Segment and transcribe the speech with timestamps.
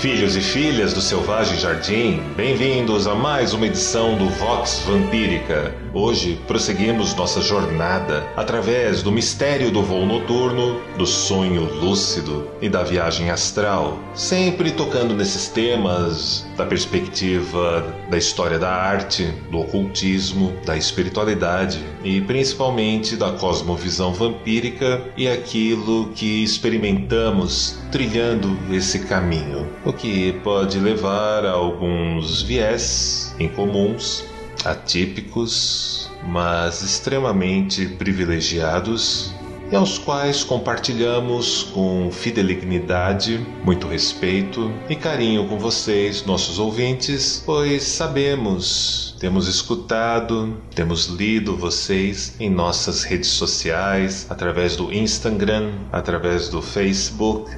[0.00, 5.74] Filhos e filhas do Selvagem Jardim, bem-vindos a mais uma edição do Vox Vampírica.
[5.92, 12.82] Hoje prosseguimos nossa jornada através do mistério do voo noturno, do sonho lúcido e da
[12.82, 20.76] viagem astral, sempre tocando nesses temas da perspectiva da história da arte, do ocultismo, da
[20.76, 30.32] espiritualidade e principalmente da cosmovisão vampírica e aquilo que experimentamos trilhando esse caminho o que
[30.44, 34.24] pode levar a alguns viés incomuns,
[34.64, 39.32] atípicos, mas extremamente privilegiados
[39.70, 47.82] e aos quais compartilhamos com fidelignidade, muito respeito e carinho com vocês, nossos ouvintes, pois
[47.82, 56.62] sabemos, temos escutado, temos lido vocês em nossas redes sociais, através do Instagram, através do
[56.62, 57.50] Facebook,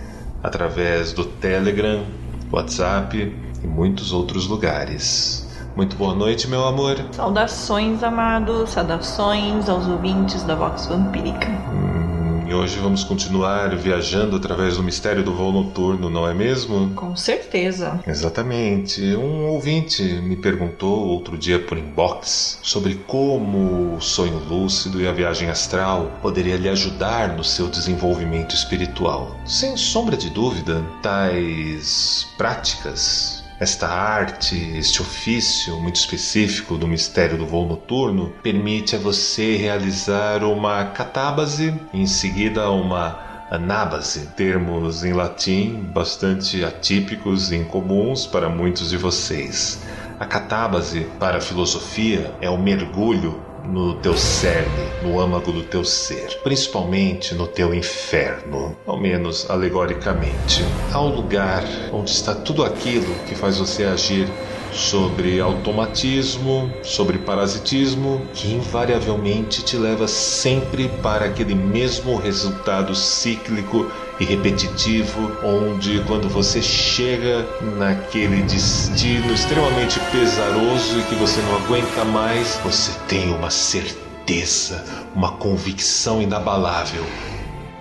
[0.42, 2.04] através do Telegram,
[2.50, 5.49] WhatsApp e muitos outros lugares.
[5.76, 6.96] Muito boa noite, meu amor.
[7.12, 11.48] Saudações, amados, saudações aos ouvintes da Vox Vampírica.
[11.72, 16.91] Hum, e hoje vamos continuar viajando através do mistério do voo noturno, não é mesmo?
[16.96, 18.00] Com certeza.
[18.04, 19.00] Exatamente.
[19.14, 25.12] Um ouvinte me perguntou outro dia por inbox sobre como o sonho lúcido e a
[25.12, 29.37] viagem astral poderia lhe ajudar no seu desenvolvimento espiritual.
[29.47, 37.47] Sem sombra de dúvida, tais práticas esta arte, este ofício muito específico do mistério do
[37.47, 45.82] voo noturno, permite a você realizar uma catábase, em seguida uma anábase, termos em latim
[45.93, 49.82] bastante atípicos e incomuns para muitos de vocês.
[50.19, 55.84] A catábase, para a filosofia, é o mergulho no teu cerne, no âmago do teu
[55.84, 60.65] ser, principalmente no teu inferno, ao menos alegoricamente.
[60.93, 64.28] Há um lugar onde está tudo aquilo que faz você agir
[64.72, 74.25] sobre automatismo, sobre parasitismo, que invariavelmente te leva sempre para aquele mesmo resultado cíclico e
[74.25, 77.47] repetitivo, onde quando você chega
[77.78, 85.32] naquele destino extremamente pesaroso e que você não aguenta mais, você tem uma certeza, uma
[85.32, 87.04] convicção inabalável.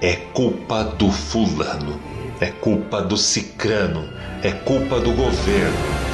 [0.02, 2.00] É culpa do fulano,
[2.40, 4.08] é culpa do cicrano,
[4.42, 6.09] é culpa do governo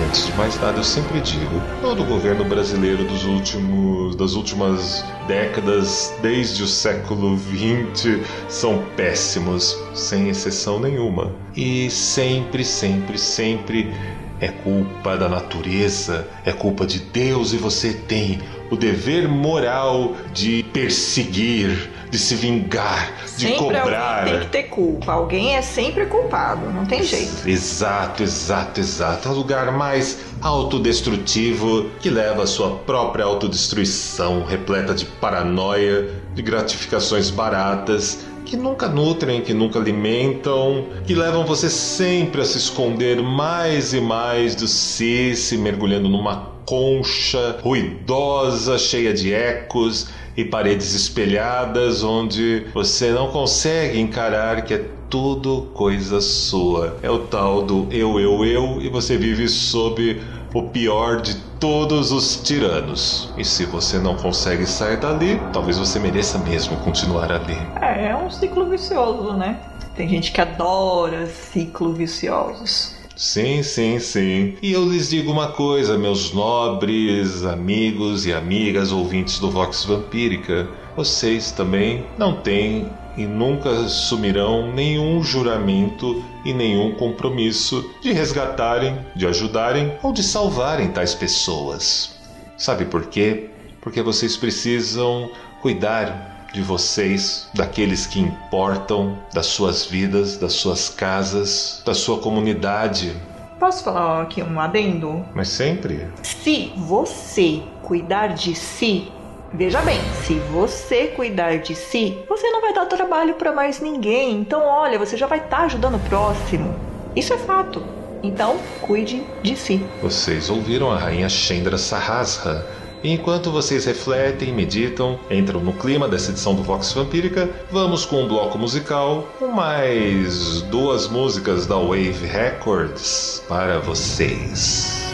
[0.00, 5.04] Antes de mais nada, eu sempre digo, todo o governo brasileiro dos últimos, das últimas
[5.26, 11.34] décadas, desde o século XX, são péssimos, sem exceção nenhuma.
[11.56, 13.92] E sempre, sempre, sempre
[14.40, 18.38] é culpa da natureza, é culpa de Deus e você tem
[18.70, 24.18] o dever moral de perseguir, de se vingar, de sempre cobrar.
[24.20, 25.12] Alguém tem que ter culpa.
[25.12, 27.48] Alguém é sempre culpado, não tem jeito.
[27.48, 29.28] Exato, exato, exato.
[29.28, 36.42] É o lugar mais autodestrutivo que leva à sua própria autodestruição, repleta de paranoia, de
[36.42, 38.18] gratificações baratas
[38.48, 44.00] que nunca nutrem, que nunca alimentam, que levam você sempre a se esconder mais e
[44.00, 52.64] mais do si, se mergulhando numa concha ruidosa, cheia de ecos e paredes espelhadas, onde
[52.72, 56.96] você não consegue encarar que é tudo coisa sua.
[57.02, 60.22] É o tal do eu, eu, eu, e você vive sob
[60.54, 63.32] o pior de todos os tiranos.
[63.36, 67.56] E se você não consegue sair dali, talvez você mereça mesmo continuar ali.
[67.80, 69.58] É, é um ciclo vicioso, né?
[69.94, 72.96] Tem gente que adora ciclos viciosos.
[73.16, 74.56] Sim, sim, sim.
[74.62, 80.68] E eu lhes digo uma coisa, meus nobres amigos e amigas ouvintes do Vox Vampírica.
[80.98, 89.24] Vocês também não têm e nunca assumirão nenhum juramento e nenhum compromisso de resgatarem, de
[89.24, 92.18] ajudarem ou de salvarem tais pessoas.
[92.56, 93.48] Sabe por quê?
[93.80, 95.30] Porque vocês precisam
[95.62, 103.14] cuidar de vocês, daqueles que importam, das suas vidas, das suas casas, da sua comunidade,
[103.58, 105.26] Posso falar aqui um adendo?
[105.34, 106.06] Mas sempre.
[106.22, 109.10] Se você cuidar de si,
[109.52, 114.32] veja bem, se você cuidar de si, você não vai dar trabalho para mais ninguém.
[114.40, 116.74] Então, olha, você já vai estar tá ajudando o próximo.
[117.14, 117.82] Isso é fato.
[118.22, 119.84] Então, cuide de si.
[120.02, 122.66] Vocês ouviram a rainha Chendra Sahasra.
[123.02, 128.28] Enquanto vocês refletem, meditam, entram no clima dessa edição do Vox Vampírica, vamos com um
[128.28, 135.07] bloco musical com mais duas músicas da Wave Records para vocês.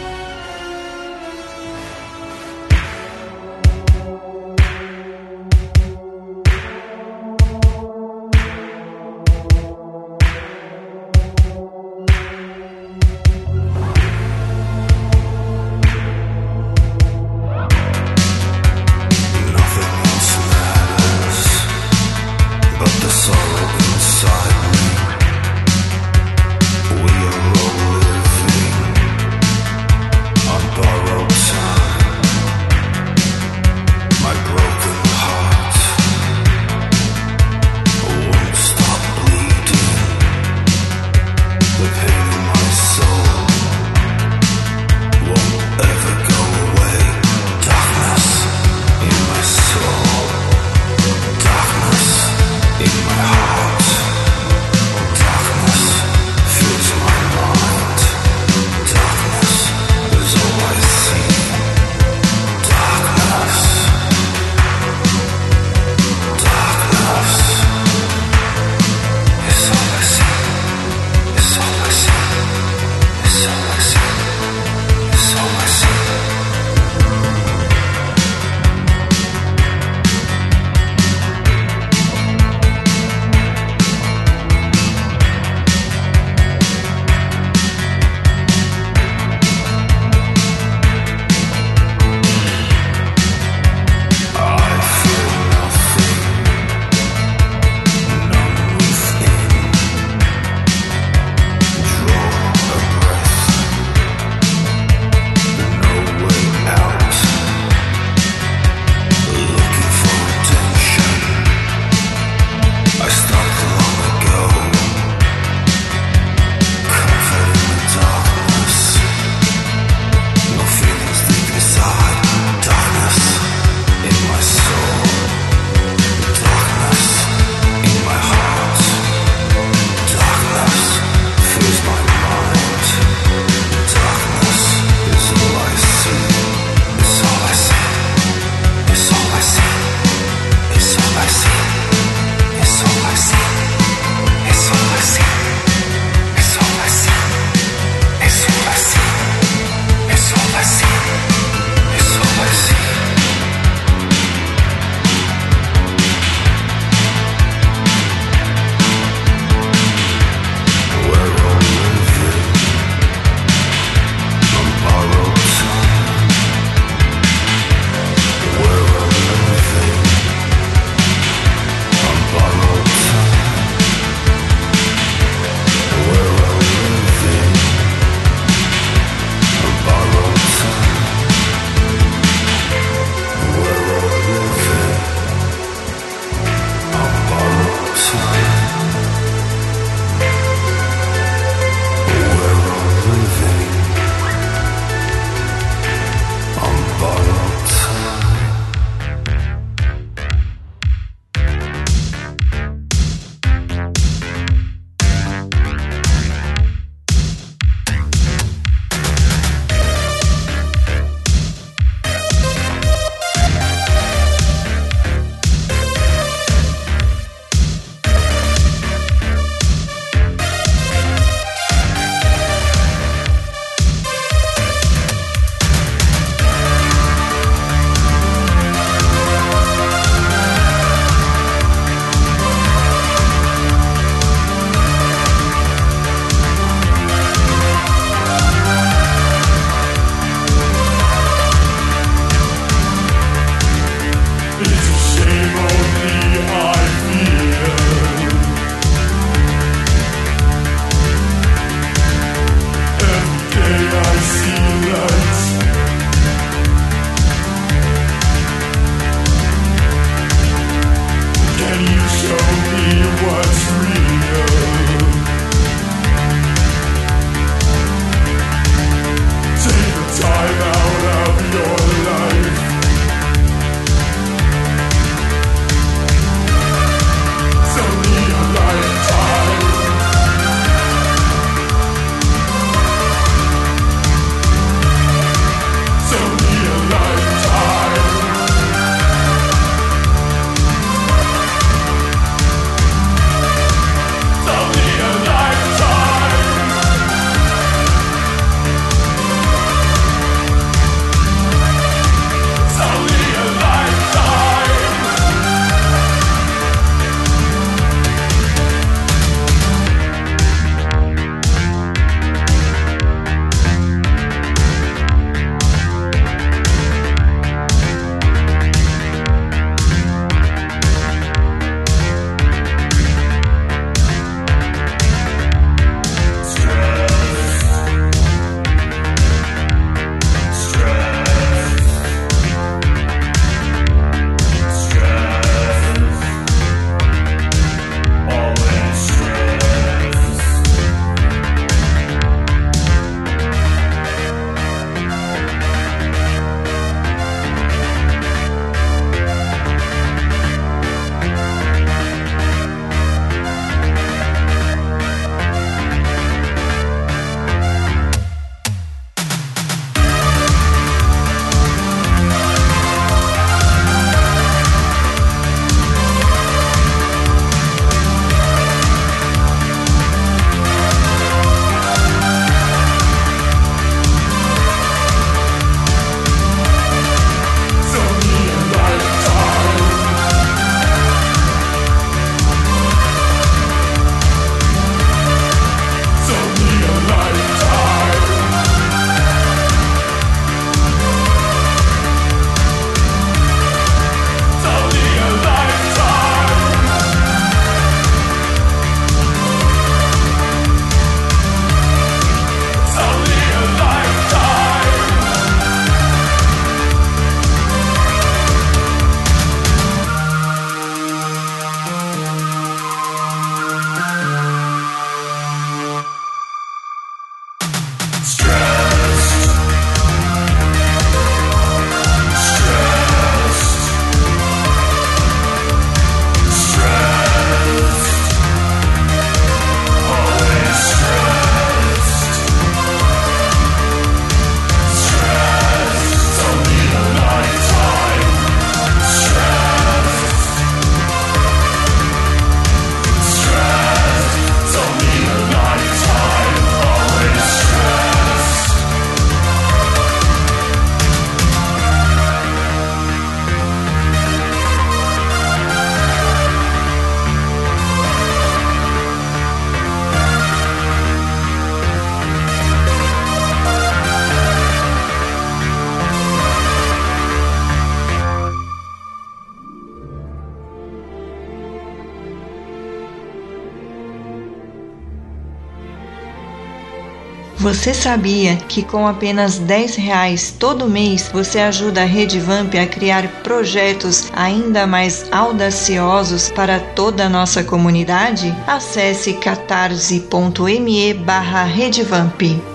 [477.65, 482.85] Você sabia que com apenas 10 reais todo mês você ajuda a Rede Vamp a
[482.85, 488.55] criar projetos ainda mais audaciosos para toda a nossa comunidade?
[488.67, 492.74] Acesse catarse.me barra Redevamp.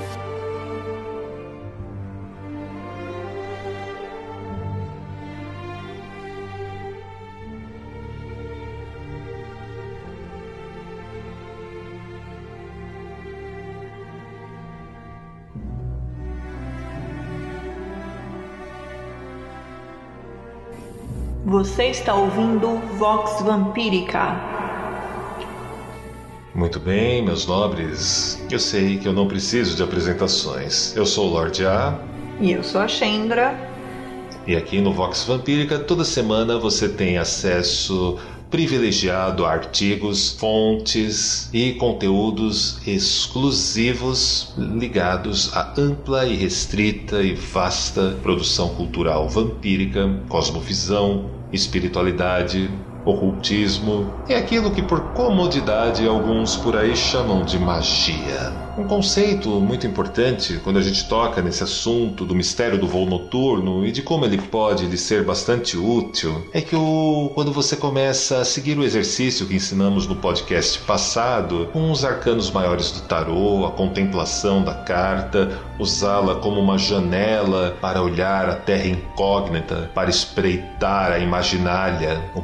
[21.61, 24.35] Você está ouvindo Vox Vampírica.
[26.55, 28.43] Muito bem, meus nobres.
[28.51, 30.97] Eu sei que eu não preciso de apresentações.
[30.97, 32.01] Eu sou o Lorde A.
[32.41, 33.55] E eu sou a Chendra.
[34.47, 38.19] E aqui no Vox Vampírica, toda semana você tem acesso
[38.51, 48.71] privilegiado a artigos, fontes e conteúdos exclusivos ligados à ampla e restrita e vasta produção
[48.71, 52.71] cultural vampírica, cosmovisão, espiritualidade,
[53.05, 58.53] ocultismo e aquilo que por comodidade alguns por aí chamam de magia.
[58.79, 63.85] Um conceito muito importante quando a gente toca nesse assunto do mistério do voo noturno
[63.85, 68.39] e de como ele pode lhe ser bastante útil é que o, quando você começa
[68.39, 73.67] a seguir o exercício que ensinamos no podcast passado, com os arcanos maiores do tarô,
[73.67, 81.13] a contemplação da carta, usá-la como uma janela para olhar a terra incógnita, para espreitar
[81.13, 82.41] a imaginária, o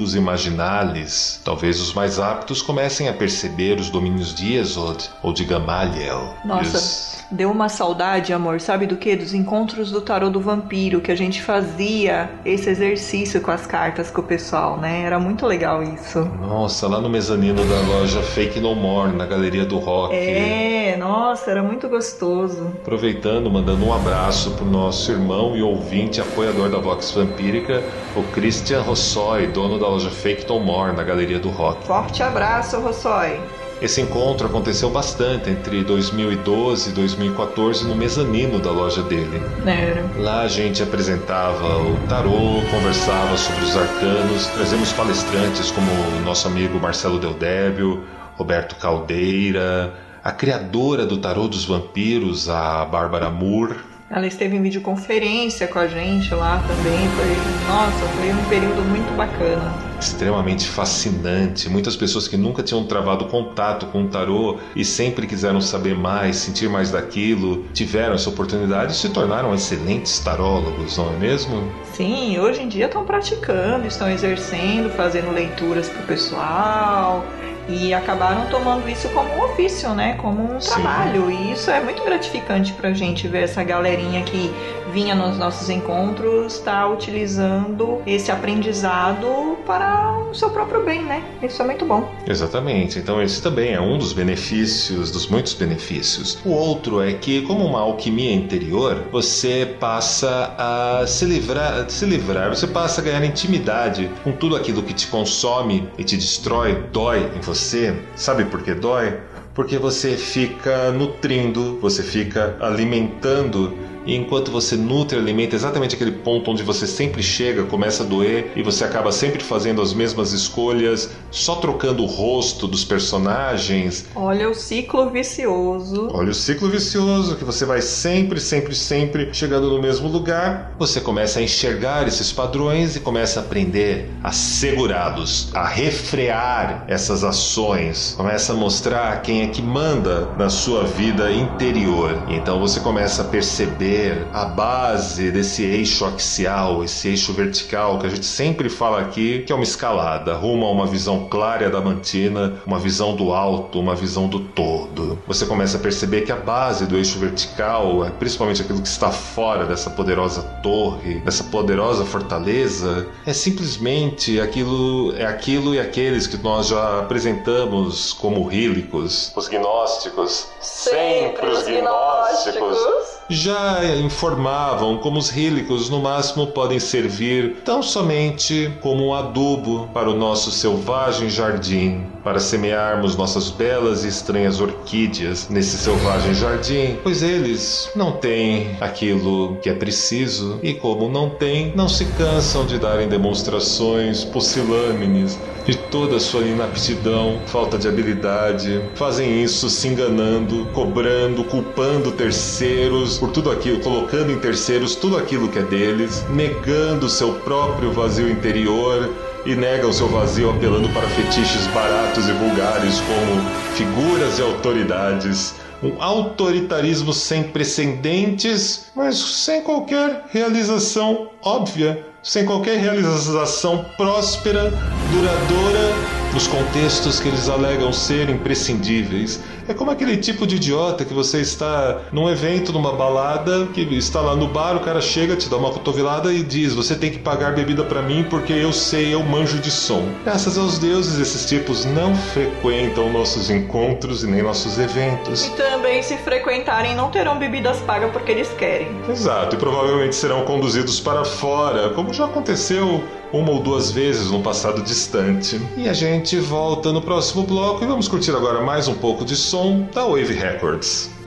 [0.00, 5.44] mundos imaginales, talvez os mais aptos comecem a perceber os domínios de Yesod ou de
[5.44, 6.34] Gamaliel.
[6.42, 9.14] Nossa, deu uma saudade, amor, sabe do que?
[9.14, 14.10] Dos encontros do tarô do vampiro, que a gente fazia esse exercício com as cartas
[14.10, 15.02] com o pessoal, né?
[15.02, 16.20] Era muito legal isso.
[16.40, 20.14] Nossa, lá no mezanino da loja Fake No More, na Galeria do Rock.
[20.14, 22.72] É, nossa, era muito gostoso.
[22.80, 27.82] Aproveitando, mandando um abraço pro nosso irmão e ouvinte apoiador da Vox Vampírica,
[28.16, 31.84] o Christian Rossoi, dono da loja Fake More, na Galeria do Rock.
[31.84, 33.40] Forte abraço, Rossoi.
[33.82, 39.42] Esse encontro aconteceu bastante entre 2012 e 2014 no mezanino da loja dele.
[39.66, 40.04] Era.
[40.18, 46.46] Lá a gente apresentava o tarô, conversava sobre os arcanos, trazemos palestrantes como o nosso
[46.46, 48.04] amigo Marcelo Del Débio,
[48.36, 49.92] Roberto Caldeira,
[50.22, 53.89] a criadora do tarô dos vampiros, a Bárbara Moore.
[54.12, 57.08] Ela esteve em videoconferência com a gente lá também.
[57.10, 59.72] Foi, nossa, foi um período muito bacana.
[60.00, 61.68] Extremamente fascinante.
[61.68, 66.36] Muitas pessoas que nunca tinham travado contato com o tarô e sempre quiseram saber mais,
[66.36, 71.70] sentir mais daquilo, tiveram essa oportunidade e se tornaram excelentes tarólogos, não é mesmo?
[71.92, 77.24] Sim, hoje em dia estão praticando, estão exercendo, fazendo leituras para o pessoal
[77.70, 80.14] e acabaram tomando isso como um ofício, né?
[80.20, 80.70] Como um Sim.
[80.74, 81.30] trabalho.
[81.30, 84.52] E isso é muito gratificante pra gente ver essa galerinha que
[84.90, 91.22] vinha nos nossos encontros tá utilizando esse aprendizado para o seu próprio bem, né?
[91.42, 92.10] Isso é muito bom.
[92.26, 92.98] Exatamente.
[92.98, 96.38] Então esse também é um dos benefícios, dos muitos benefícios.
[96.44, 102.48] O outro é que, como uma alquimia interior, você passa a se livrar, se livrar,
[102.48, 107.30] você passa a ganhar intimidade com tudo aquilo que te consome e te destrói, dói
[107.36, 107.94] em você.
[108.16, 109.18] Sabe por que dói?
[109.54, 113.76] Porque você fica nutrindo, você fica alimentando
[114.06, 118.06] e enquanto você nutre e alimenta exatamente aquele ponto onde você sempre chega, começa a
[118.06, 124.06] doer e você acaba sempre fazendo as mesmas escolhas, só trocando o rosto dos personagens.
[124.14, 126.08] Olha o ciclo vicioso.
[126.12, 130.74] Olha o ciclo vicioso que você vai sempre, sempre, sempre chegando no mesmo lugar.
[130.78, 137.22] Você começa a enxergar esses padrões e começa a aprender a segurá-los, a refrear essas
[137.22, 138.14] ações.
[138.16, 142.24] Começa a mostrar quem é que manda na sua vida interior.
[142.28, 143.90] E então você começa a perceber
[144.32, 149.52] a base desse eixo axial, esse eixo vertical que a gente sempre fala aqui, que
[149.52, 153.94] é uma escalada rumo a uma visão clara e adamantina, uma visão do alto, uma
[153.94, 155.18] visão do todo.
[155.26, 159.10] Você começa a perceber que a base do eixo vertical, é principalmente aquilo que está
[159.10, 166.36] fora dessa poderosa torre, dessa poderosa fortaleza, é simplesmente aquilo, é aquilo e aqueles que
[166.38, 175.88] nós já apresentamos como rílicos, os gnósticos, sempre os gnósticos já informavam como os rílicos
[175.88, 182.04] no máximo podem servir tão somente como um adubo para o nosso selvagem jardim.
[182.22, 189.56] Para semearmos nossas belas e estranhas orquídeas nesse selvagem jardim, pois eles não têm aquilo
[189.62, 190.58] que é preciso.
[190.62, 196.42] E, como não têm, não se cansam de darem demonstrações pusilâmines de toda a sua
[196.42, 204.32] inaptidão, falta de habilidade, fazem isso se enganando, cobrando, culpando terceiros por tudo aquilo, colocando
[204.32, 209.08] em terceiros tudo aquilo que é deles, negando seu próprio vazio interior
[209.46, 213.40] e negam seu vazio apelando para fetiches baratos e vulgares como
[213.74, 215.54] figuras e autoridades.
[215.82, 224.70] Um autoritarismo sem precedentes, mas sem qualquer realização óbvia, sem qualquer realização próspera,
[225.10, 229.40] duradoura nos contextos que eles alegam ser imprescindíveis.
[229.70, 234.20] É como aquele tipo de idiota que você está num evento, numa balada, que está
[234.20, 237.20] lá no bar, o cara chega, te dá uma cotovelada e diz: Você tem que
[237.20, 240.02] pagar bebida para mim porque eu sei, eu manjo de som.
[240.24, 245.46] Graças aos deuses, esses tipos não frequentam nossos encontros e nem nossos eventos.
[245.46, 248.88] E também, se frequentarem, não terão bebidas pagas porque eles querem.
[249.08, 254.42] Exato, e provavelmente serão conduzidos para fora, como já aconteceu uma ou duas vezes no
[254.42, 255.60] passado distante.
[255.76, 259.36] E a gente volta no próximo bloco e vamos curtir agora mais um pouco de
[259.36, 261.19] som da Wave Records.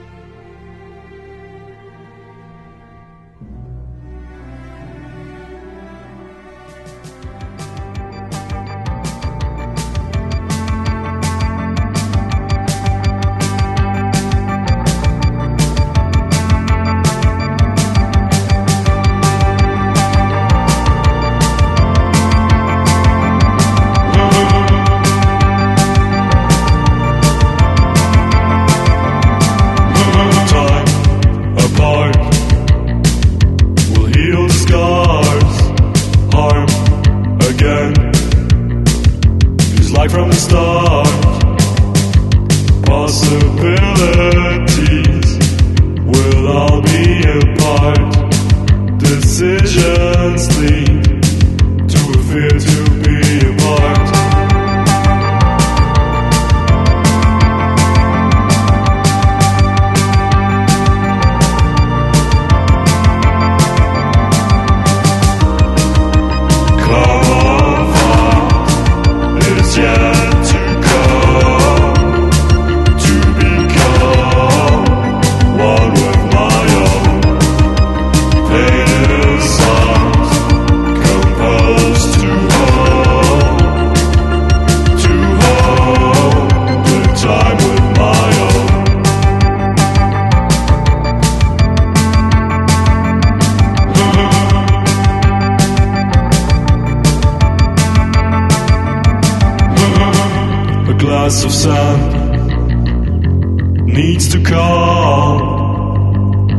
[103.94, 105.38] Needs to call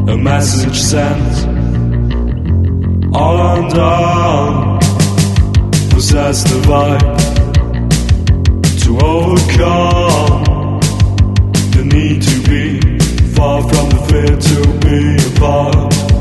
[0.10, 1.48] a message sent.
[3.13, 4.80] All undone,
[5.89, 7.17] possess the vibe
[8.84, 10.43] to overcome
[11.76, 12.80] the need to be
[13.36, 14.98] far from the fear to be
[15.36, 16.14] apart.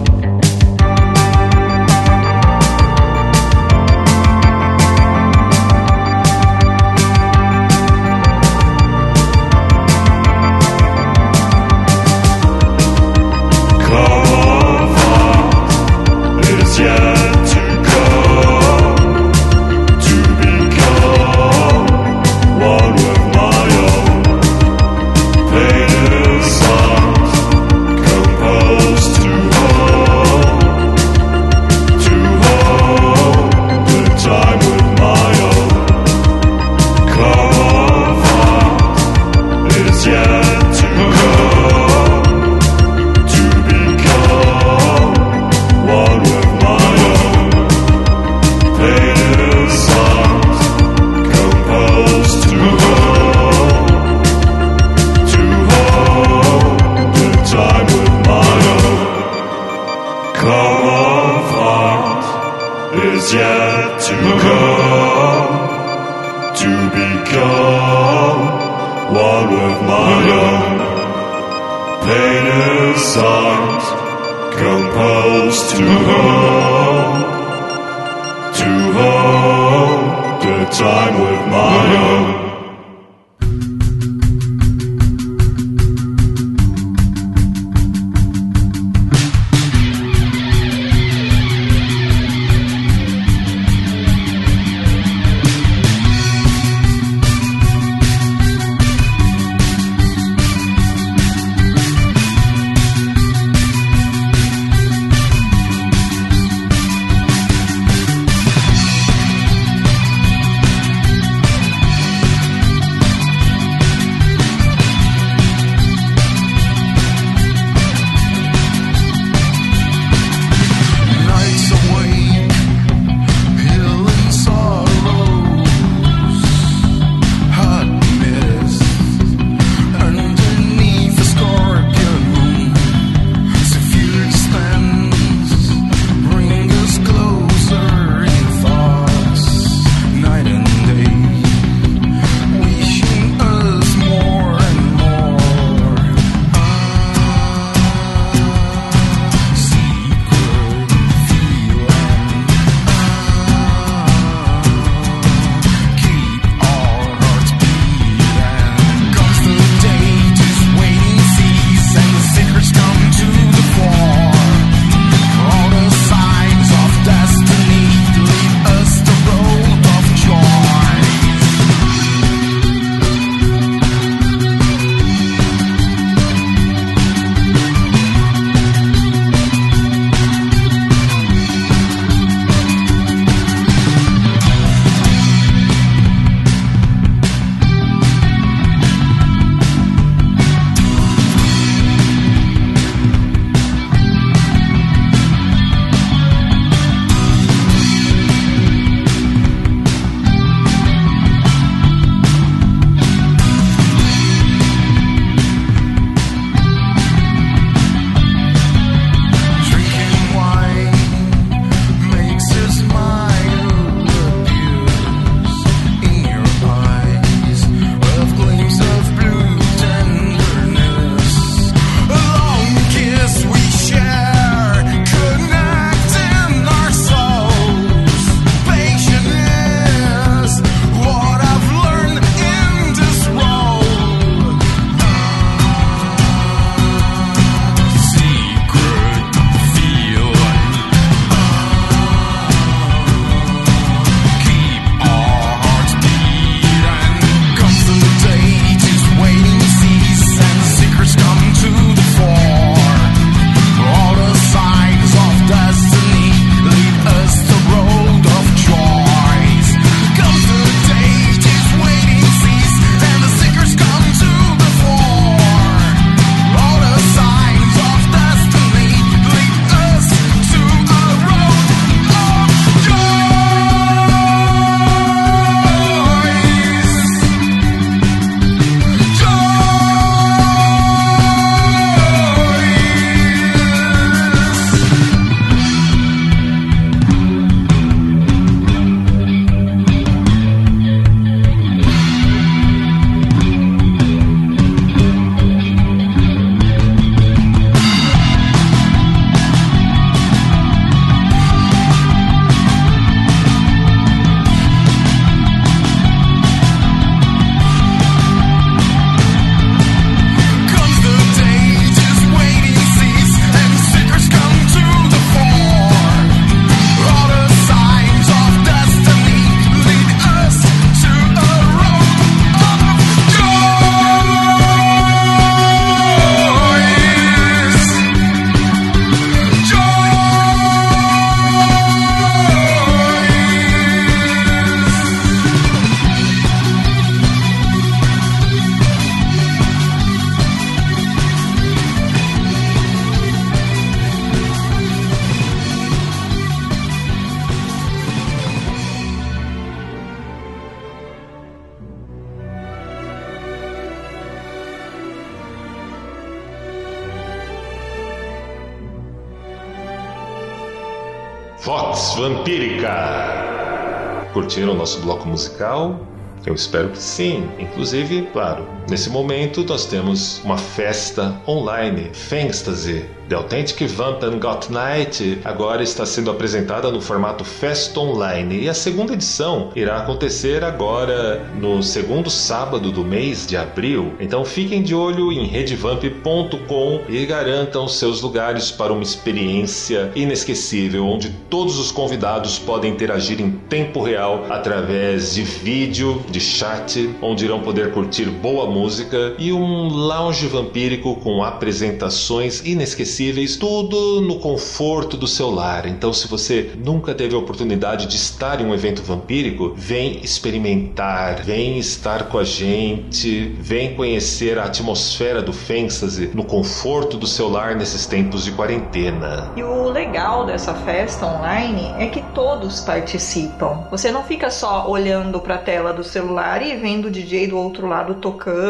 [365.34, 366.00] Musical?
[366.46, 367.48] Eu espero que sim.
[367.58, 375.38] Inclusive, claro, nesse momento nós temos uma festa online, Fangstasy, The Authentic Vamp Got Night
[375.44, 381.42] agora está sendo apresentada no formato Fest Online e a segunda edição irá acontecer agora
[381.58, 384.12] no segundo sábado do mês de abril.
[384.20, 391.30] Então fiquem de olho em redevamp.com e garantam seus lugares para uma experiência inesquecível onde
[391.48, 397.60] todos os convidados podem interagir em tempo real através de vídeo, de chat, onde irão
[397.60, 405.28] poder curtir boa música e um lounge vampírico com apresentações inesquecíveis tudo no conforto do
[405.28, 405.86] seu lar.
[405.86, 411.44] Então, se você nunca teve a oportunidade de estar em um evento vampírico, vem experimentar,
[411.44, 417.48] vem estar com a gente, vem conhecer a atmosfera do Fantasy no conforto do seu
[417.48, 419.52] lar nesses tempos de quarentena.
[419.56, 423.84] E o legal dessa festa online é que todos participam.
[423.92, 427.56] Você não fica só olhando para a tela do celular e vendo o DJ do
[427.56, 428.63] outro lado tocando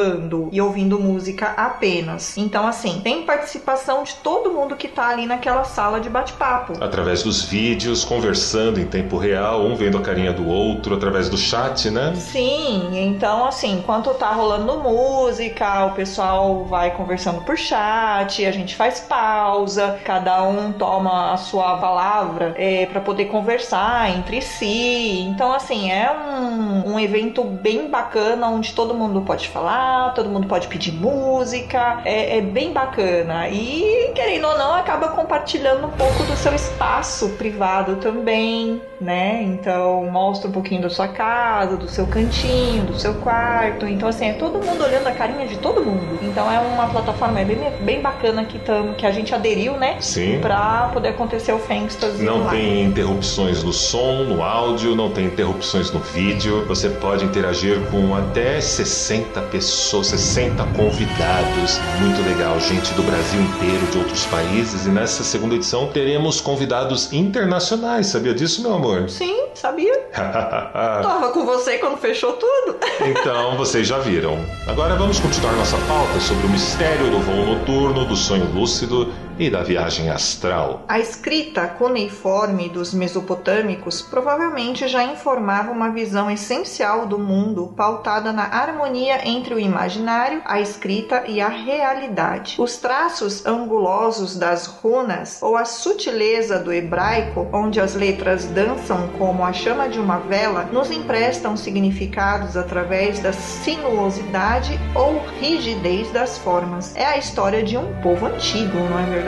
[0.52, 2.36] e ouvindo música apenas.
[2.36, 6.74] Então, assim, tem participação de todo mundo que tá ali naquela sala de bate-papo.
[6.82, 11.36] Através dos vídeos, conversando em tempo real, um vendo a carinha do outro, através do
[11.36, 12.14] chat, né?
[12.16, 18.76] Sim, então assim, enquanto tá rolando música, o pessoal vai conversando por chat, a gente
[18.76, 25.20] faz pausa, cada um toma a sua palavra é, para poder conversar entre si.
[25.20, 29.83] Então, assim, é um, um evento bem bacana onde todo mundo pode falar,
[30.14, 33.48] todo mundo pode pedir música, é, é bem bacana.
[33.48, 39.42] E querendo ou não, acaba compartilhando um pouco do seu espaço privado também, né?
[39.42, 43.86] Então, mostra um pouquinho da sua casa, do seu cantinho, do seu quarto.
[43.86, 46.18] Então, assim, é todo mundo olhando a carinha de todo mundo.
[46.22, 49.96] Então, é uma plataforma bem, bem bacana que, tam, que a gente aderiu, né?
[50.00, 50.38] Sim.
[50.40, 52.20] Pra poder acontecer o Fangstas.
[52.20, 56.64] Não tem interrupções no som, no áudio, não tem interrupções no vídeo.
[56.66, 61.78] Você pode interagir com até 60 pessoas, 60 convidados.
[62.00, 64.86] Muito legal, gente do Brasil inteiro, de outros países.
[64.86, 68.06] E nessa segunda edição teremos convidados internacionais.
[68.06, 69.08] Sabia disso, meu amor?
[69.10, 69.98] Sim, sabia.
[70.12, 72.76] Tava com você quando fechou tudo.
[73.00, 74.38] então, vocês já viram.
[74.66, 79.50] Agora vamos continuar nossa pauta sobre o mistério do voo noturno, do sonho lúcido e
[79.50, 80.84] da viagem astral.
[80.88, 88.44] A escrita cuneiforme dos mesopotâmicos provavelmente já informava uma visão essencial do mundo pautada na
[88.44, 92.56] harmonia entre o imaginário, a escrita e a realidade.
[92.58, 99.44] Os traços angulosos das runas ou a sutileza do hebraico, onde as letras dançam como
[99.44, 106.94] a chama de uma vela, nos emprestam significados através da sinuosidade ou rigidez das formas.
[106.94, 109.23] É a história de um povo antigo, não é verdade?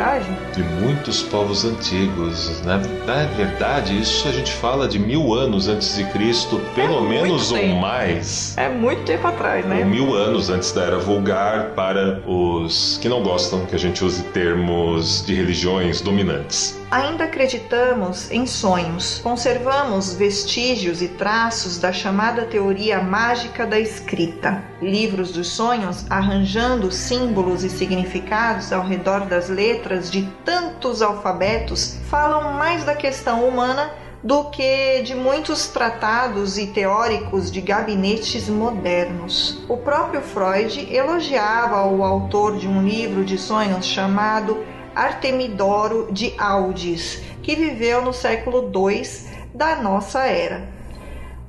[0.54, 2.60] De muitos povos antigos.
[2.64, 7.08] Na, na verdade, isso a gente fala de mil anos antes de Cristo, pelo É
[7.08, 7.80] menos ou tempo.
[7.80, 8.54] mais.
[8.56, 9.80] É muito tempo atrás, né?
[9.80, 14.04] Ou mil anos antes da era vulgar para os que não gostam que a gente
[14.04, 16.78] use termos de religiões dominantes.
[16.90, 19.18] Ainda acreditamos em sonhos.
[19.22, 24.62] Conservamos vestígios e traços da chamada teoria mágica da escrita.
[24.80, 32.54] Livros dos sonhos arranjando símbolos e significados ao redor das letras de tantos alfabetos falam
[32.54, 33.90] mais da questão humana
[34.22, 39.64] do que de muitos tratados e teóricos de gabinetes modernos.
[39.68, 47.22] O próprio Freud elogiava o autor de um livro de sonhos chamado Artemidoro de Aldis,
[47.40, 49.02] que viveu no século II
[49.54, 50.68] da nossa era.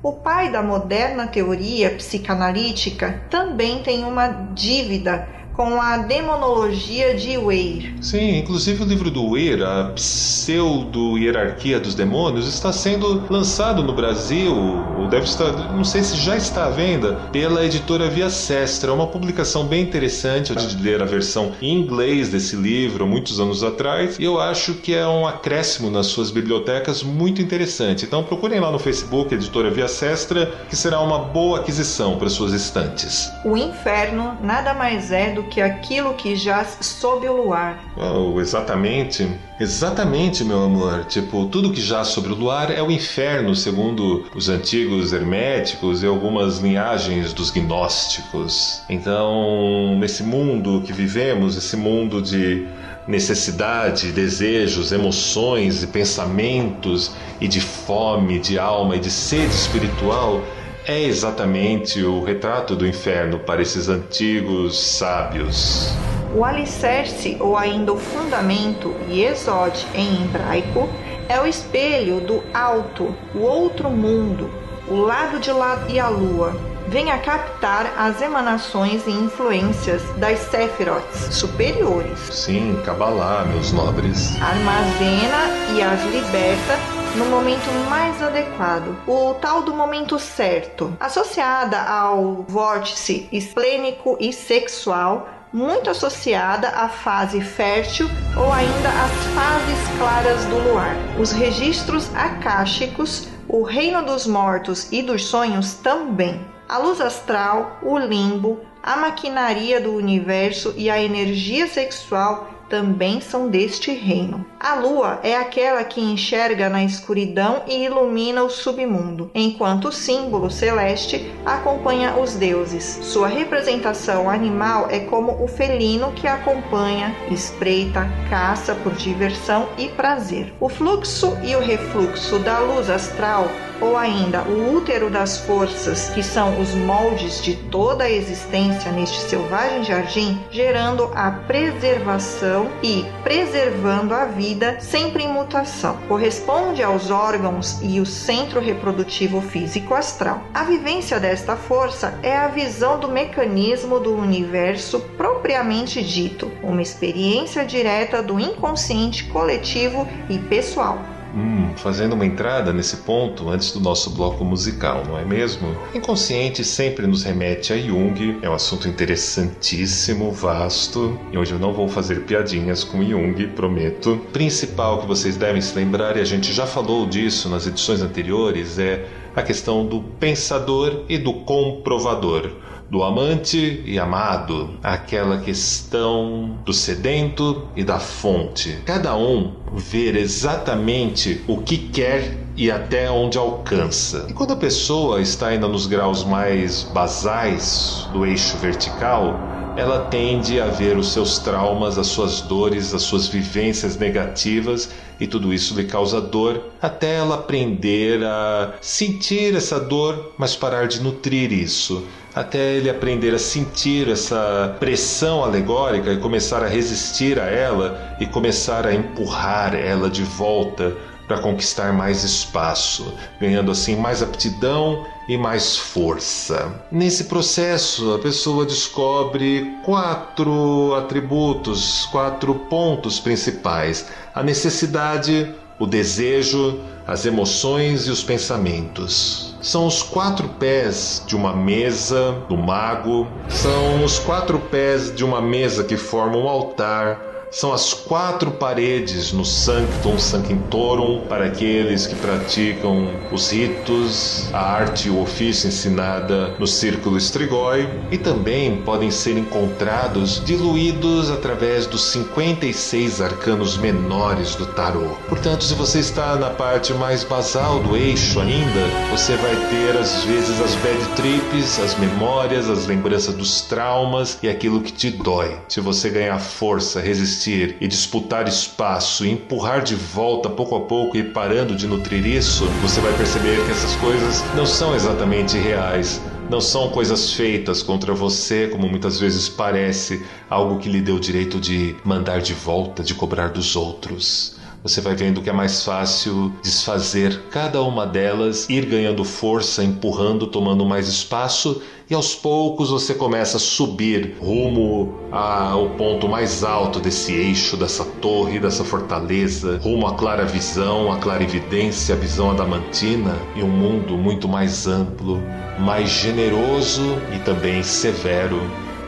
[0.00, 7.92] O pai da moderna teoria psicanalítica também tem uma dívida com a demonologia de Weir.
[8.00, 14.54] Sim, inclusive o livro do Weir, a pseudo-hierarquia dos demônios, está sendo lançado no Brasil,
[14.96, 18.92] ou deve estar, não sei se já está à venda, pela editora Via Sestra.
[18.92, 23.40] É uma publicação bem interessante, eu de ler a versão em inglês desse livro, muitos
[23.40, 28.04] anos atrás, e eu acho que é um acréscimo nas suas bibliotecas muito interessante.
[28.04, 32.52] Então procurem lá no Facebook, editora Via Sestra, que será uma boa aquisição para suas
[32.52, 33.28] estantes.
[33.44, 37.82] O inferno nada mais é do que aquilo que jaz sob o luar.
[37.96, 39.28] Oh, exatamente.
[39.58, 41.04] Exatamente, meu amor.
[41.06, 46.06] Tipo, tudo que já sobre o luar é o inferno, segundo os antigos herméticos e
[46.06, 48.82] algumas linhagens dos gnósticos.
[48.88, 52.68] Então, nesse mundo que vivemos, esse mundo de
[53.08, 60.44] necessidade, desejos, emoções e pensamentos e de fome, de alma e de sede espiritual,
[60.88, 65.94] é exatamente o retrato do inferno para esses antigos sábios.
[66.34, 70.88] O alicerce, ou ainda o fundamento, Yesod em hebraico,
[71.28, 74.50] é o espelho do alto, o outro mundo,
[74.88, 76.56] o lado de lá e a lua.
[76.88, 82.18] Venha captar as emanações e influências das Sephiroths superiores.
[82.30, 84.40] Sim, Kabbalah, meus nobres.
[84.40, 92.44] Armazena e as liberta no momento mais adequado, o tal do momento certo, associada ao
[92.48, 100.58] vórtice esplênico e sexual muito associada à fase fértil ou ainda às fases claras do
[100.58, 100.94] luar.
[101.18, 106.40] Os registros akáshicos, o reino dos mortos e dos sonhos também.
[106.68, 113.48] A luz astral, o limbo, a maquinaria do universo e a energia sexual também são
[113.48, 114.44] deste reino.
[114.60, 120.50] A lua é aquela que enxerga na escuridão e ilumina o submundo, enquanto o símbolo
[120.50, 122.98] celeste acompanha os deuses.
[123.02, 130.52] Sua representação animal é como o felino que acompanha, espreita, caça por diversão e prazer.
[130.58, 133.48] O fluxo e o refluxo da luz astral
[133.80, 139.20] ou ainda o útero das forças, que são os moldes de toda a existência neste
[139.20, 144.47] selvagem jardim, gerando a preservação e preservando a vida
[144.80, 145.96] sempre em mutação.
[146.08, 150.42] Corresponde aos órgãos e o centro reprodutivo físico astral.
[150.54, 157.64] A vivência desta força é a visão do mecanismo do universo propriamente dito, uma experiência
[157.64, 161.17] direta do inconsciente coletivo e pessoal.
[161.38, 165.68] Hum, fazendo uma entrada nesse ponto antes do nosso bloco musical, não é mesmo?
[165.94, 171.72] Inconsciente sempre nos remete a Jung, é um assunto interessantíssimo, vasto, e hoje eu não
[171.72, 174.20] vou fazer piadinhas com Jung, prometo.
[174.32, 178.76] Principal que vocês devem se lembrar, e a gente já falou disso nas edições anteriores,
[178.76, 182.50] é a questão do pensador e do comprovador
[182.90, 188.78] do amante e amado, aquela questão do sedento e da fonte.
[188.86, 194.26] Cada um ver exatamente o que quer e até onde alcança.
[194.28, 199.38] E quando a pessoa está ainda nos graus mais basais do eixo vertical,
[199.76, 205.26] ela tende a ver os seus traumas, as suas dores, as suas vivências negativas e
[205.26, 211.00] tudo isso lhe causa dor até ela aprender a sentir essa dor, mas parar de
[211.00, 212.04] nutrir isso
[212.38, 218.26] até ele aprender a sentir essa pressão alegórica e começar a resistir a ela e
[218.26, 225.36] começar a empurrar ela de volta para conquistar mais espaço, ganhando assim mais aptidão e
[225.36, 226.72] mais força.
[226.92, 237.24] Nesse processo, a pessoa descobre quatro atributos, quatro pontos principais: a necessidade, o desejo, as
[237.24, 239.56] emoções e os pensamentos.
[239.62, 245.40] São os quatro pés de uma mesa do mago, são os quatro pés de uma
[245.40, 252.14] mesa que formam um altar são as quatro paredes no Sanctum Sanctorum para aqueles que
[252.14, 259.10] praticam os ritos, a arte e o ofício ensinada no Círculo Strigoi e também podem
[259.10, 265.16] ser encontrados diluídos através dos 56 arcanos menores do tarô.
[265.28, 270.24] Portanto, se você está na parte mais basal do eixo ainda, você vai ter às
[270.24, 275.56] vezes as bad trips, as memórias, as lembranças dos traumas e aquilo que te dói.
[275.68, 280.80] Se você ganhar força, resistir resistir e disputar espaço e empurrar de volta pouco a
[280.80, 285.56] pouco e parando de nutrir isso, você vai perceber que essas coisas não são exatamente
[285.56, 286.20] reais.
[286.50, 291.20] Não são coisas feitas contra você, como muitas vezes parece, algo que lhe deu o
[291.20, 294.57] direito de mandar de volta, de cobrar dos outros
[294.88, 300.46] você vai vendo que é mais fácil desfazer cada uma delas, ir ganhando força, empurrando,
[300.46, 307.00] tomando mais espaço e aos poucos você começa a subir rumo ao ponto mais alto
[307.00, 313.36] desse eixo, dessa torre, dessa fortaleza, rumo à clara visão, à clarividência, à visão adamantina
[313.54, 315.42] e um mundo muito mais amplo,
[315.78, 318.58] mais generoso e também severo,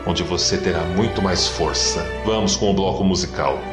[0.05, 2.05] onde você terá muito mais força.
[2.23, 3.70] Vamos com o bloco musical.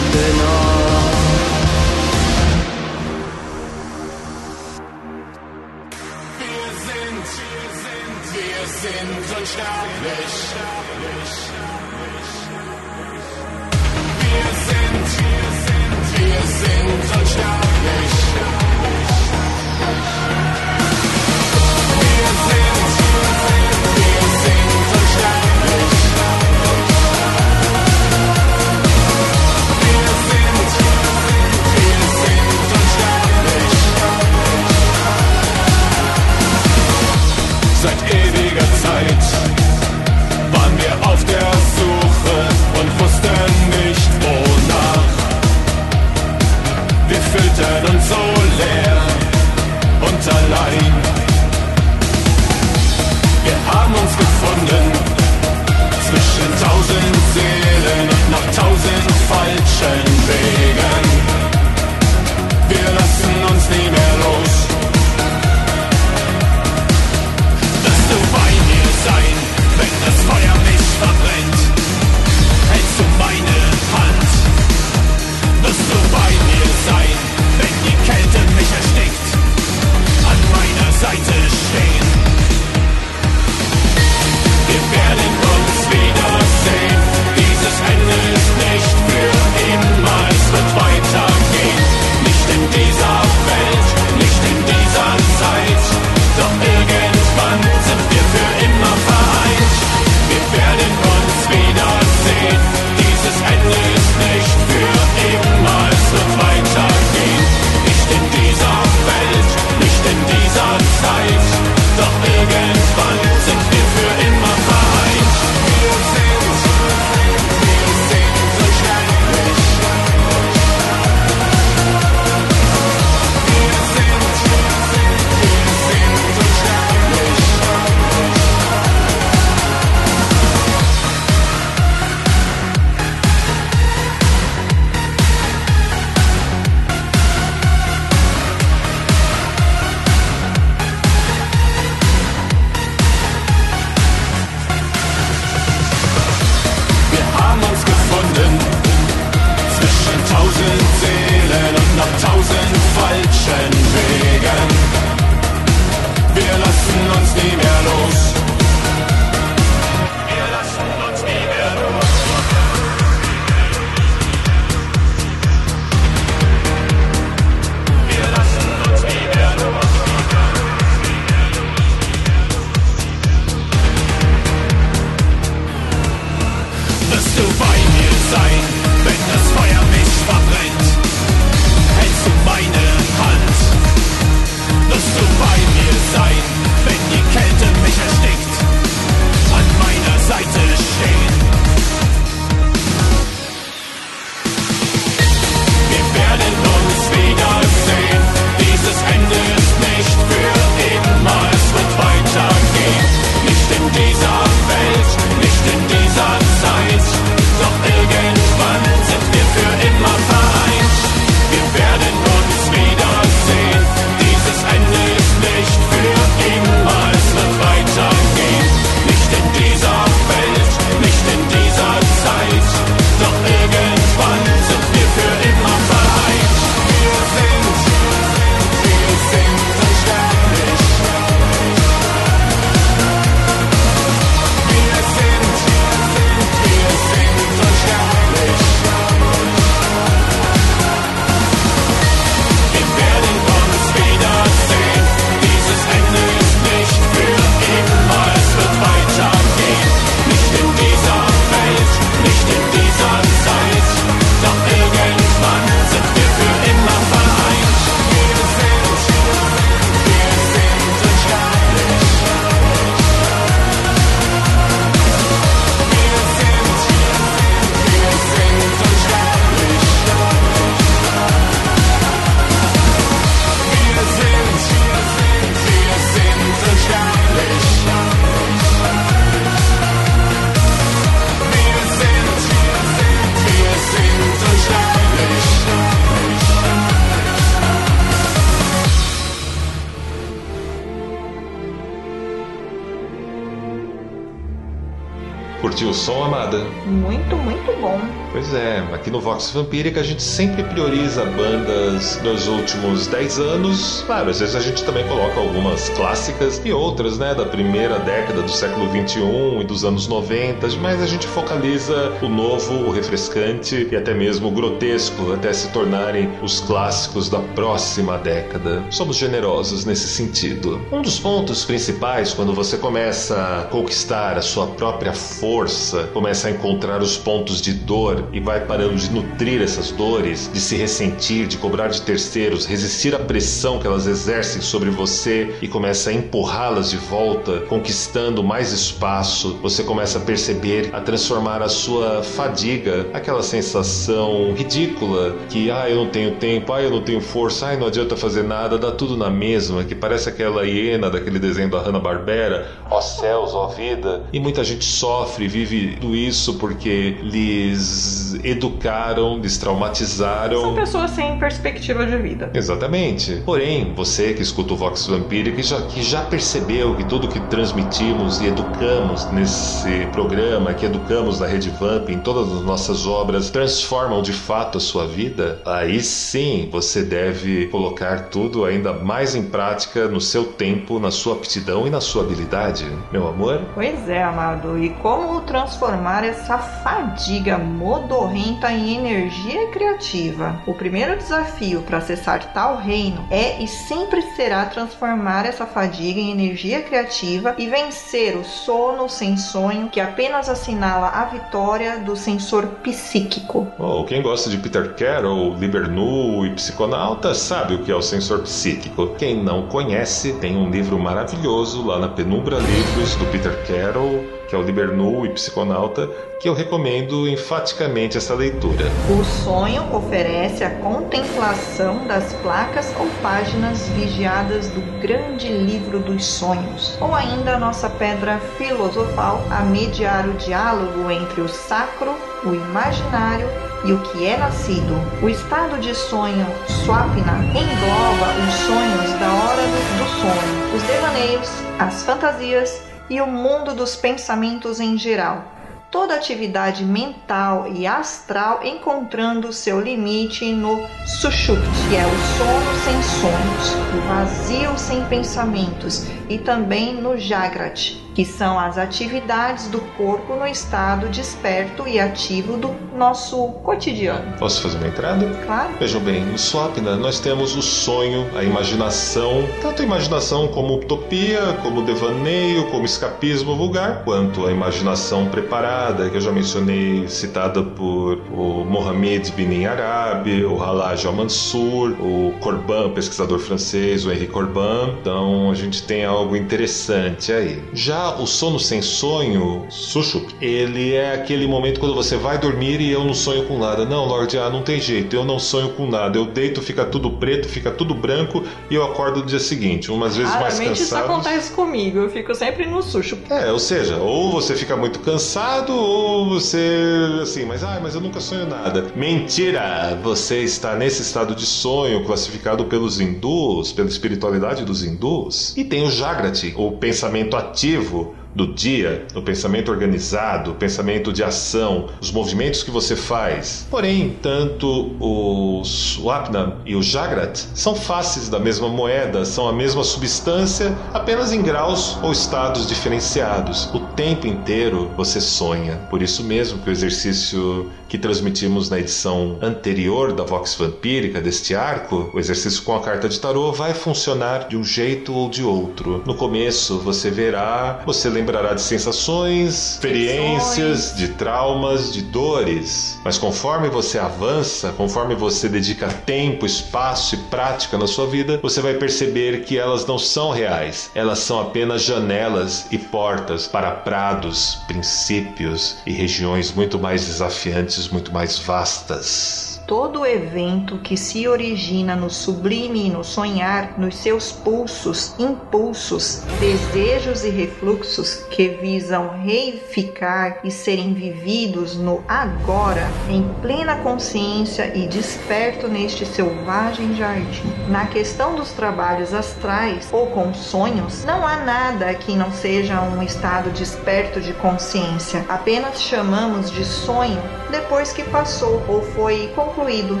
[299.46, 304.02] Vampírica a gente sempre prioriza bandas dos últimos 10 anos.
[304.04, 308.42] Claro, às vezes a gente também coloca algumas clássicas e outras, né, da primeira década
[308.42, 313.88] do século 21 e dos anos 90, mas a gente focaliza o novo, o refrescante
[313.90, 318.82] e até mesmo o grotesco até se tornarem os clássicos da próxima década.
[318.90, 320.80] Somos generosos nesse sentido.
[320.90, 326.50] Um dos pontos principais quando você começa a conquistar a sua própria força, começa a
[326.50, 329.27] encontrar os pontos de dor e vai parando de nutrir
[329.68, 334.62] essas dores, de se ressentir, de cobrar de terceiros, resistir à pressão que elas exercem
[334.62, 340.90] sobre você e começa a empurrá-las de volta, conquistando mais espaço, você começa a perceber,
[340.92, 346.82] a transformar a sua fadiga, aquela sensação ridícula que, ah, eu não tenho tempo, ah,
[346.82, 350.28] eu não tenho força, ah, não adianta fazer nada, dá tudo na mesma, que parece
[350.28, 355.96] aquela hiena daquele desenho da Hanna-Barbera, ó céus, ó vida, e muita gente sofre, vive
[356.00, 360.60] tudo isso porque lhes educaram, lhes traumatizaram.
[360.60, 362.50] São pessoas sem perspectiva de vida.
[362.54, 363.42] Exatamente.
[363.44, 367.40] Porém, você que escuta o Vox Vampírica, que já, que já percebeu que tudo que
[367.48, 373.50] transmitimos e educamos nesse programa, que educamos na Rede Vamp, em todas as nossas obras,
[373.50, 379.42] transformam de fato a sua vida, aí sim você deve colocar tudo ainda mais em
[379.42, 383.62] prática no seu tempo, na sua aptidão e na sua habilidade, meu amor.
[383.74, 384.78] Pois é, amado.
[384.82, 390.60] E como transformar essa fadiga modorrenta em energia criativa?
[390.66, 396.30] O primeiro desafio para acessar tal reino é e sempre será transformar essa fadiga em
[396.30, 402.66] energia criativa e vencer o sono sem sonho que apenas assinala a vitória do sensor
[402.82, 403.66] psíquico.
[403.78, 408.42] Oh, quem gosta de Peter Carroll, Libernu e Psiconauta sabe o que é o sensor
[408.42, 409.14] psíquico.
[409.18, 414.56] Quem não conhece, tem um livro maravilhoso lá na Penumbra Livros do Peter Carroll, que
[414.56, 416.08] é o Libernu e Psiconauta,
[416.40, 418.86] que eu recomendo enfaticamente essa leitura.
[419.10, 426.96] O sonho oferece a contemplação das placas ou páginas vigiadas do grande livro dos sonhos,
[427.00, 433.46] ou ainda a nossa pedra filosofal a mediar o diálogo entre o sacro, o imaginário
[433.84, 434.94] e o que é nascido.
[435.22, 436.46] O estado de sonho
[436.84, 443.74] swapna engloba os sonhos da hora do, sonho, os devaneios, as fantasias e o mundo
[443.74, 445.44] dos pensamentos em geral.
[445.90, 453.02] Toda atividade mental e astral encontrando seu limite no Sushupti, que é o sono sem
[453.02, 460.34] sonhos, o vazio sem pensamentos, e também no Jagrat, que são as atividades do corpo
[460.34, 464.36] no estado desperto e ativo do nosso cotidiano.
[464.38, 465.24] Posso fazer uma entrada?
[465.46, 465.70] Claro.
[465.78, 471.56] Vejam bem, no Swapna nós temos o sonho, a imaginação, tanto a imaginação como utopia,
[471.62, 478.18] como devaneio, como escapismo vulgar, quanto a imaginação preparada, que eu já mencionei, citada por
[478.32, 484.94] o Mohamed Bin Arabi, o Halaj al-Mansur, o Corban, pesquisador francês, o Henri Corban.
[485.00, 487.62] Então a gente tem algo interessante aí.
[487.72, 492.90] Já o sono sem sonho, Sushuk, ele é aquele momento quando você vai dormir e
[492.90, 493.84] eu não sonho com nada.
[493.84, 496.18] Não, Lorde, ah, não tem jeito, eu não sonho com nada.
[496.18, 500.16] Eu deito, fica tudo preto, fica tudo branco e eu acordo no dia seguinte, umas
[500.16, 501.12] vezes mais Raramente isso cansado.
[501.12, 503.18] acontece comigo, eu fico sempre no sushi.
[503.30, 508.00] É, ou seja, ou você fica muito cansado, ou você assim, mas ai, mas eu
[508.00, 508.86] nunca sonho nada.
[508.94, 509.98] Mentira!
[510.02, 515.56] Você está nesse estado de sonho classificado pelos hindus, pela espiritualidade dos hindus.
[515.56, 521.24] E tem o Jagrati, o pensamento ativo do dia, o pensamento organizado, o pensamento de
[521.24, 523.66] ação, os movimentos que você faz.
[523.68, 529.82] Porém, tanto o Swapna e o Jagrat são faces da mesma moeda, são a mesma
[529.82, 533.68] substância, apenas em graus ou estados diferenciados.
[533.74, 535.74] O tempo inteiro você sonha.
[535.90, 541.54] Por isso mesmo que o exercício que transmitimos na edição anterior da Vox Vampírica deste
[541.54, 545.42] arco, o exercício com a carta de tarô vai funcionar de um jeito ou de
[545.42, 546.02] outro.
[546.06, 552.98] No começo você verá, você lembrará de sensações, experiências, de traumas, de dores.
[553.02, 558.60] Mas conforme você avança, conforme você dedica tempo, espaço e prática na sua vida, você
[558.60, 560.90] vai perceber que elas não são reais.
[560.94, 568.12] Elas são apenas janelas e portas para prados, princípios e regiões muito mais desafiantes, muito
[568.12, 569.57] mais vastas.
[569.68, 577.22] Todo evento que se origina no sublime e no sonhar, nos seus pulsos, impulsos, desejos
[577.22, 585.68] e refluxos que visam reificar e serem vividos no agora, em plena consciência e desperto
[585.68, 587.52] neste selvagem jardim.
[587.68, 593.02] Na questão dos trabalhos astrais ou com sonhos, não há nada que não seja um
[593.02, 595.26] estado desperto de consciência.
[595.28, 597.20] Apenas chamamos de sonho
[597.50, 600.00] depois que passou ou foi concluído.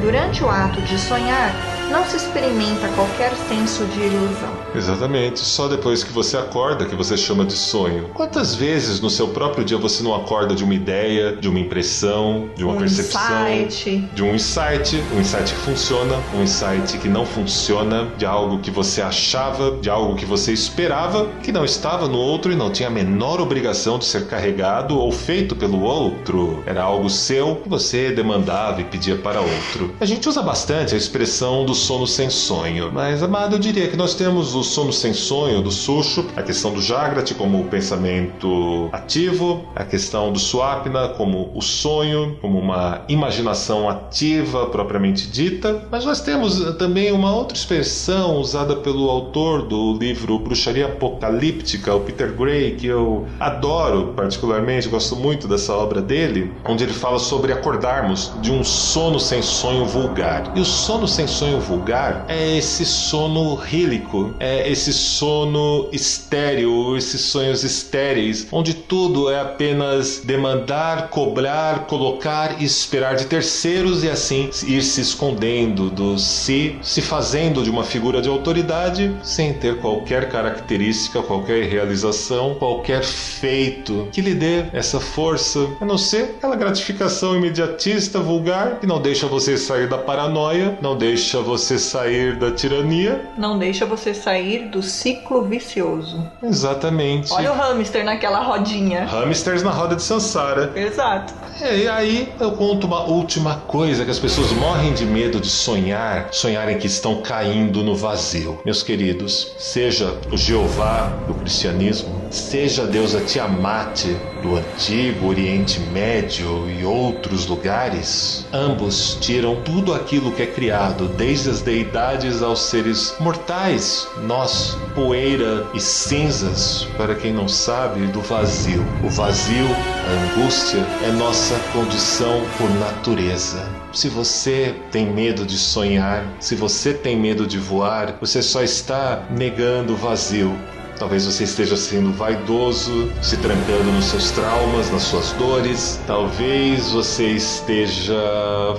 [0.00, 1.52] Durante o ato de sonhar,
[1.90, 4.52] não se experimenta qualquer senso de ilusão.
[4.74, 8.10] Exatamente, só depois que você acorda que você chama de sonho.
[8.14, 12.50] Quantas vezes no seu próprio dia você não acorda de uma ideia, de uma impressão,
[12.56, 14.08] de uma Um percepção, insight.
[14.14, 18.70] de um insight, um insight que funciona, um insight que não funciona, de algo que
[18.70, 22.88] você achava, de algo que você esperava, que não estava no outro e não tinha
[22.88, 26.62] a menor obrigação de ser carregado ou feito pelo outro.
[26.66, 29.94] Era algo seu que você demandava e pedia para outro.
[30.00, 32.90] A gente usa bastante a expressão do sono sem sonho.
[32.92, 36.72] Mas, amado, eu diria que nós temos o sono sem sonho do Sushu, a questão
[36.72, 43.02] do Jagrati como o pensamento ativo, a questão do Swapna como o sonho, como uma
[43.08, 45.86] imaginação ativa propriamente dita.
[45.90, 52.00] Mas nós temos também uma outra expressão usada pelo autor do livro Bruxaria Apocalíptica, o
[52.00, 57.52] Peter Gray, que eu adoro particularmente, gosto muito dessa obra dele, onde ele fala sobre
[57.52, 60.52] acordarmos de um sono sem sonho vulgar.
[60.56, 67.20] E o sono sem sonho vulgar é esse sono rílico, é esse sono estéreo, esses
[67.20, 74.48] sonhos estéreis, onde tudo é apenas demandar, cobrar, colocar e esperar de terceiros e assim
[74.66, 80.30] ir se escondendo do si, se fazendo de uma figura de autoridade sem ter qualquer
[80.30, 87.36] característica, qualquer realização, qualquer feito que lhe dê essa força, a não ser aquela gratificação
[87.36, 93.28] imediatista, vulgar, que não deixa você sair da paranoia, não deixa você sair da tirania.
[93.36, 96.26] Não deixa você sair do ciclo vicioso.
[96.42, 97.32] Exatamente.
[97.32, 99.04] Olha o hamster naquela rodinha.
[99.04, 100.72] Hamsters na roda de Sansara.
[100.74, 101.34] Exato.
[101.60, 105.48] É, e aí eu conto uma última coisa que as pessoas morrem de medo de
[105.48, 108.60] sonhar, sonharem que estão caindo no vazio.
[108.64, 114.04] Meus queridos, seja o Jeová do cristianismo, seja a deusa Tiamat
[114.42, 121.47] do antigo Oriente Médio e outros lugares, ambos tiram tudo aquilo que é criado, desde
[121.48, 128.84] as deidades aos seres mortais, nós, poeira e cinzas, para quem não sabe, do vazio.
[129.02, 133.66] O vazio, a angústia, é nossa condição por natureza.
[133.92, 139.26] Se você tem medo de sonhar, se você tem medo de voar, você só está
[139.30, 140.56] negando o vazio.
[140.98, 146.00] Talvez você esteja sendo vaidoso, se trancando nos seus traumas, nas suas dores.
[146.06, 148.20] Talvez você esteja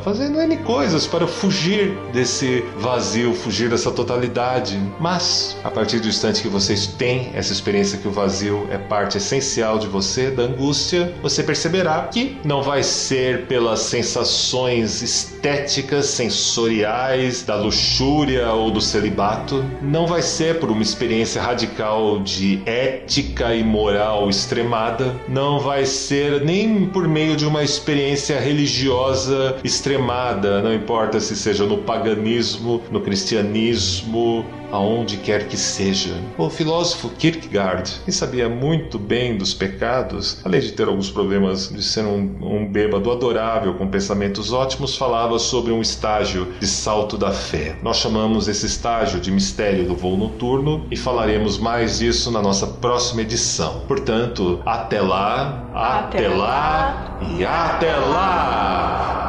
[0.03, 4.79] fazendo N coisas para fugir desse vazio, fugir dessa totalidade.
[4.99, 9.17] Mas, a partir do instante que vocês têm essa experiência que o vazio é parte
[9.17, 17.43] essencial de você, da angústia, você perceberá que não vai ser pelas sensações estéticas, sensoriais,
[17.43, 19.63] da luxúria ou do celibato.
[19.81, 26.43] Não vai ser por uma experiência radical de ética e moral extremada, não vai ser
[26.43, 33.01] nem por meio de uma experiência religiosa extremada, não importa se seja no paganismo, no
[33.01, 36.15] cristianismo, aonde quer que seja.
[36.37, 41.83] O filósofo Kierkegaard, que sabia muito bem dos pecados, além de ter alguns problemas de
[41.83, 47.31] ser um, um bêbado adorável com pensamentos ótimos, falava sobre um estágio de salto da
[47.31, 47.75] fé.
[47.81, 52.65] Nós chamamos esse estágio de mistério do voo noturno e falaremos mais disso na nossa
[52.65, 53.81] próxima edição.
[53.87, 59.28] Portanto, até lá, até, Até lá, lá e até lá.